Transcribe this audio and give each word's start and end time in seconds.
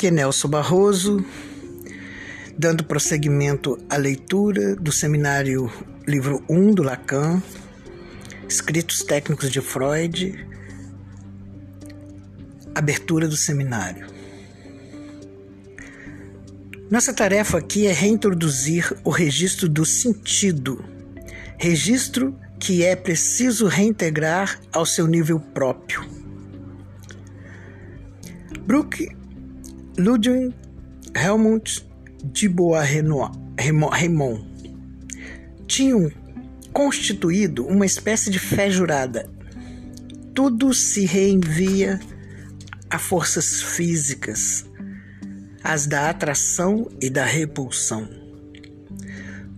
Aqui 0.00 0.06
é 0.06 0.10
Nelson 0.10 0.48
Barroso, 0.48 1.22
dando 2.56 2.82
prosseguimento 2.82 3.78
à 3.86 3.98
leitura 3.98 4.74
do 4.74 4.90
seminário 4.90 5.70
livro 6.08 6.42
1 6.48 6.70
do 6.72 6.82
Lacan, 6.82 7.42
Escritos 8.48 9.02
Técnicos 9.02 9.50
de 9.50 9.60
Freud, 9.60 10.48
abertura 12.74 13.28
do 13.28 13.36
seminário. 13.36 14.06
Nossa 16.90 17.12
tarefa 17.12 17.58
aqui 17.58 17.86
é 17.86 17.92
reintroduzir 17.92 18.96
o 19.04 19.10
registro 19.10 19.68
do 19.68 19.84
sentido, 19.84 20.82
registro 21.58 22.34
que 22.58 22.82
é 22.82 22.96
preciso 22.96 23.66
reintegrar 23.66 24.58
ao 24.72 24.86
seu 24.86 25.06
nível 25.06 25.38
próprio. 25.38 26.02
Brooke 28.66 29.19
Ludwig 29.98 30.54
Helmut 31.14 31.86
de 32.24 32.48
Bois-Reymond 32.48 34.44
tinham 35.66 36.10
constituído 36.72 37.66
uma 37.66 37.84
espécie 37.86 38.30
de 38.30 38.38
fé 38.38 38.70
jurada. 38.70 39.28
Tudo 40.34 40.72
se 40.72 41.04
reenvia 41.04 42.00
a 42.88 42.98
forças 42.98 43.62
físicas, 43.62 44.64
as 45.62 45.86
da 45.86 46.08
atração 46.10 46.90
e 47.00 47.10
da 47.10 47.24
repulsão. 47.24 48.08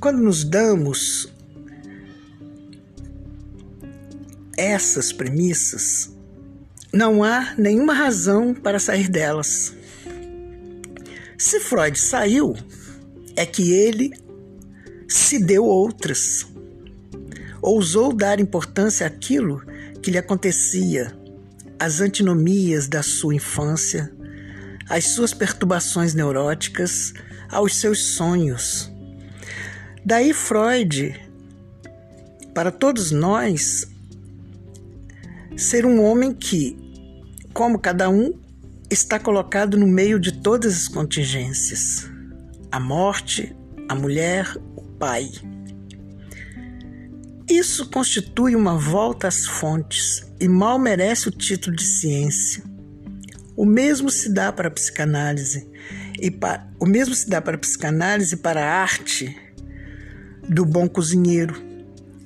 Quando 0.00 0.22
nos 0.22 0.44
damos 0.44 1.32
essas 4.56 5.12
premissas, 5.12 6.10
não 6.92 7.22
há 7.22 7.54
nenhuma 7.56 7.94
razão 7.94 8.54
para 8.54 8.78
sair 8.78 9.08
delas. 9.08 9.74
Se 11.40 11.58
Freud 11.58 11.98
saiu, 11.98 12.54
é 13.34 13.46
que 13.46 13.72
ele 13.72 14.12
se 15.08 15.42
deu 15.42 15.64
outras. 15.64 16.46
Ousou 17.62 18.12
dar 18.12 18.38
importância 18.38 19.06
àquilo 19.06 19.62
que 20.02 20.10
lhe 20.10 20.18
acontecia, 20.18 21.16
às 21.78 22.02
antinomias 22.02 22.88
da 22.88 23.02
sua 23.02 23.34
infância, 23.34 24.12
às 24.86 25.06
suas 25.06 25.32
perturbações 25.32 26.12
neuróticas, 26.12 27.14
aos 27.48 27.74
seus 27.74 28.04
sonhos. 28.16 28.92
Daí 30.04 30.34
Freud, 30.34 31.18
para 32.52 32.70
todos 32.70 33.10
nós, 33.12 33.88
ser 35.56 35.86
um 35.86 36.04
homem 36.04 36.34
que, 36.34 36.76
como 37.54 37.78
cada 37.78 38.10
um, 38.10 38.38
está 38.90 39.20
colocado 39.20 39.78
no 39.78 39.86
meio 39.86 40.18
de 40.18 40.32
todas 40.32 40.76
as 40.76 40.88
contingências: 40.88 42.10
a 42.70 42.80
morte, 42.80 43.54
a 43.88 43.94
mulher, 43.94 44.52
o 44.76 44.82
pai. 44.82 45.30
Isso 47.48 47.88
constitui 47.90 48.54
uma 48.54 48.76
volta 48.76 49.28
às 49.28 49.46
fontes 49.46 50.24
e 50.40 50.48
mal 50.48 50.78
merece 50.78 51.28
o 51.28 51.32
título 51.32 51.74
de 51.74 51.84
ciência. 51.84 52.62
O 53.56 53.64
mesmo 53.64 54.10
se 54.10 54.32
dá 54.32 54.52
para 54.52 54.68
a 54.68 54.70
psicanálise 54.70 55.68
e 56.20 56.30
para, 56.30 56.68
o 56.78 56.86
mesmo 56.86 57.14
se 57.14 57.28
dá 57.28 57.40
para 57.40 57.56
a 57.56 57.58
psicanálise 57.58 58.34
e 58.34 58.38
para 58.38 58.64
a 58.64 58.80
arte 58.80 59.36
do 60.48 60.64
bom 60.64 60.88
cozinheiro, 60.88 61.60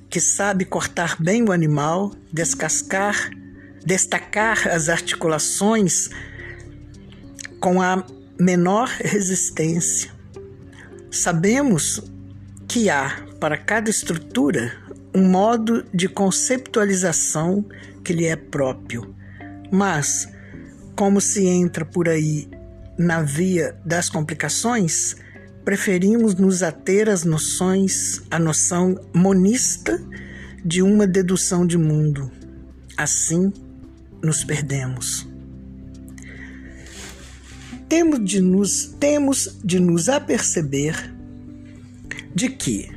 que 0.09 0.21
sabe 0.21 0.63
cortar 0.63 1.17
bem 1.19 1.43
o 1.43 1.51
animal, 1.51 2.13
descascar, 2.31 3.31
destacar 3.83 4.67
as 4.67 4.89
articulações 4.89 6.09
com 7.65 7.81
a 7.81 8.05
menor 8.39 8.87
resistência. 8.87 10.11
Sabemos 11.09 11.99
que 12.67 12.91
há 12.91 13.25
para 13.39 13.57
cada 13.57 13.89
estrutura 13.89 14.71
um 15.15 15.27
modo 15.27 15.83
de 15.91 16.07
conceptualização 16.07 17.65
que 18.03 18.13
lhe 18.13 18.25
é 18.25 18.35
próprio, 18.35 19.15
mas 19.71 20.29
como 20.95 21.19
se 21.19 21.47
entra 21.47 21.83
por 21.83 22.07
aí 22.07 22.47
na 22.99 23.23
via 23.23 23.75
das 23.83 24.11
complicações, 24.11 25.15
preferimos 25.63 26.35
nos 26.35 26.61
ater 26.61 27.09
às 27.09 27.23
noções, 27.23 28.21
à 28.29 28.37
noção 28.37 28.95
monista 29.11 29.99
de 30.63 30.83
uma 30.83 31.07
dedução 31.07 31.65
de 31.65 31.79
mundo. 31.79 32.29
Assim, 32.95 33.51
nos 34.21 34.43
perdemos 34.43 35.33
temos 37.87 38.23
de 38.23 38.41
nos, 38.41 38.95
temos 38.99 39.57
de 39.63 39.79
nos 39.79 40.09
aperceber 40.09 41.13
de 42.33 42.49
que 42.49 42.91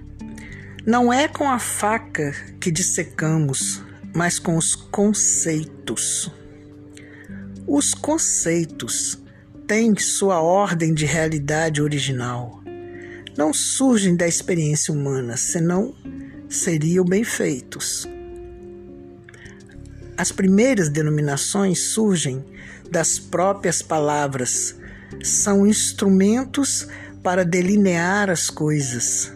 não 0.86 1.12
é 1.12 1.28
com 1.28 1.48
a 1.48 1.58
faca 1.58 2.34
que 2.60 2.70
dissecamos, 2.70 3.82
mas 4.14 4.38
com 4.38 4.56
os 4.56 4.74
conceitos. 4.74 6.32
Os 7.66 7.92
conceitos 7.92 9.18
têm 9.66 9.96
sua 9.98 10.40
ordem 10.40 10.94
de 10.94 11.04
realidade 11.04 11.82
original. 11.82 12.62
Não 13.36 13.52
surgem 13.52 14.16
da 14.16 14.26
experiência 14.26 14.92
humana, 14.92 15.36
senão 15.36 15.94
seriam 16.48 17.04
bem 17.04 17.22
feitos. 17.22 18.08
As 20.16 20.32
primeiras 20.32 20.88
denominações 20.88 21.78
surgem 21.78 22.44
das 22.90 23.18
próprias 23.18 23.82
palavras, 23.82 24.76
são 25.22 25.66
instrumentos 25.66 26.88
para 27.22 27.44
delinear 27.44 28.30
as 28.30 28.50
coisas. 28.50 29.32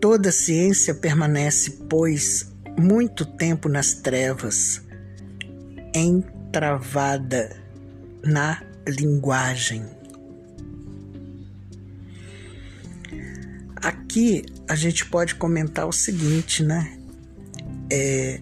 Toda 0.00 0.32
ciência 0.32 0.94
permanece, 0.94 1.82
pois, 1.88 2.50
muito 2.78 3.24
tempo 3.24 3.68
nas 3.68 3.94
trevas, 3.94 4.80
entravada 5.94 7.56
na 8.24 8.62
linguagem. 8.88 9.84
Aqui 13.76 14.44
a 14.68 14.74
gente 14.74 15.06
pode 15.06 15.34
comentar 15.34 15.86
o 15.86 15.92
seguinte, 15.92 16.62
né? 16.62 16.96
É, 17.90 18.40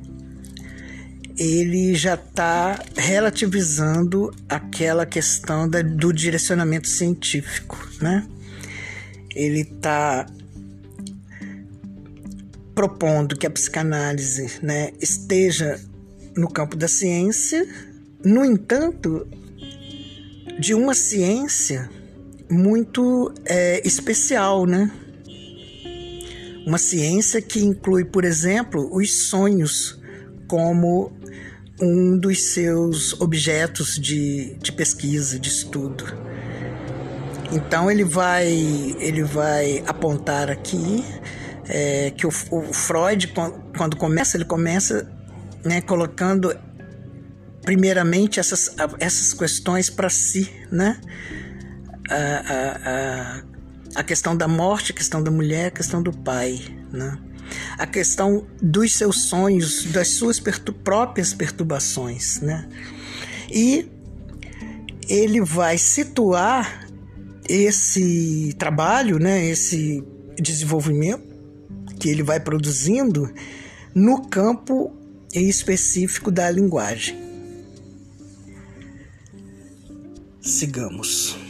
ele 1.38 1.94
já 1.94 2.14
está 2.14 2.82
relativizando 2.96 4.34
aquela 4.48 5.06
questão 5.06 5.68
da, 5.68 5.80
do 5.82 6.12
direcionamento 6.12 6.88
científico, 6.88 7.78
né? 8.00 8.26
Ele 9.34 9.60
está 9.60 10.26
propondo 12.74 13.36
que 13.36 13.46
a 13.46 13.50
psicanálise 13.50 14.58
né, 14.62 14.92
esteja 15.00 15.80
no 16.36 16.48
campo 16.48 16.76
da 16.76 16.88
ciência, 16.88 17.66
no 18.24 18.44
entanto, 18.44 19.26
de 20.58 20.74
uma 20.74 20.94
ciência 20.94 21.88
muito 22.50 23.32
é, 23.44 23.80
especial, 23.86 24.66
né? 24.66 24.90
Uma 26.66 26.78
ciência 26.78 27.40
que 27.40 27.64
inclui, 27.64 28.04
por 28.04 28.24
exemplo, 28.24 28.88
os 28.92 29.28
sonhos 29.28 30.00
como 30.46 31.17
um 31.80 32.18
dos 32.18 32.42
seus 32.42 33.18
objetos 33.20 33.98
de, 33.98 34.56
de 34.56 34.72
pesquisa, 34.72 35.38
de 35.38 35.48
estudo. 35.48 36.04
Então 37.52 37.90
ele 37.90 38.04
vai, 38.04 38.46
ele 38.98 39.22
vai 39.22 39.82
apontar 39.86 40.50
aqui 40.50 41.04
é, 41.68 42.10
que 42.10 42.26
o, 42.26 42.30
o, 42.50 42.72
Freud, 42.72 43.32
quando 43.76 43.96
começa, 43.96 44.36
ele 44.36 44.44
começa 44.44 45.10
né, 45.64 45.80
colocando 45.80 46.54
primeiramente 47.62 48.40
essas, 48.40 48.74
essas 48.98 49.32
questões 49.34 49.90
para 49.90 50.08
si, 50.08 50.50
né? 50.70 50.98
A, 52.10 52.14
a, 52.14 52.90
a, 52.90 53.42
a 53.96 54.02
questão 54.02 54.34
da 54.34 54.48
morte, 54.48 54.92
a 54.92 54.94
questão 54.94 55.22
da 55.22 55.30
mulher, 55.30 55.66
a 55.66 55.70
questão 55.70 56.02
do 56.02 56.10
pai, 56.10 56.58
né? 56.90 57.18
A 57.78 57.86
questão 57.86 58.46
dos 58.60 58.94
seus 58.94 59.22
sonhos, 59.22 59.84
das 59.86 60.08
suas 60.08 60.40
próprias 60.82 61.32
perturbações, 61.32 62.40
né? 62.40 62.68
E 63.50 63.88
ele 65.08 65.40
vai 65.40 65.78
situar 65.78 66.86
esse 67.48 68.54
trabalho, 68.58 69.18
né, 69.18 69.46
esse 69.46 70.04
desenvolvimento 70.38 71.26
que 71.98 72.08
ele 72.08 72.22
vai 72.22 72.38
produzindo 72.38 73.32
no 73.94 74.28
campo 74.28 74.94
específico 75.34 76.30
da 76.30 76.50
linguagem. 76.50 77.16
Sigamos. 80.40 81.47